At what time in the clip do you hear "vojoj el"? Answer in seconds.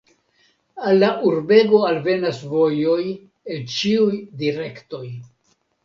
2.55-3.65